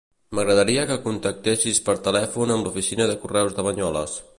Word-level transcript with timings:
M'agradaria 0.37 0.85
que 0.91 0.97
contactessis 1.03 1.83
per 1.91 1.97
telèfon 2.09 2.55
amb 2.57 2.69
l'oficina 2.69 3.13
de 3.13 3.21
correus 3.27 3.59
de 3.61 3.69
Banyoles. 3.71 4.23